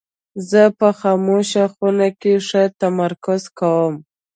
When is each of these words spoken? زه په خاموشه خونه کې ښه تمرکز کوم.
زه 0.49 0.61
په 0.79 0.89
خاموشه 0.99 1.63
خونه 1.73 2.07
کې 2.21 2.33
ښه 2.47 2.63
تمرکز 2.81 3.43
کوم. 3.59 3.93